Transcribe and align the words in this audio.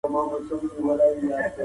خو 0.09 0.21
تېروتني 0.45 0.69
تکرارېږي. 0.73 1.29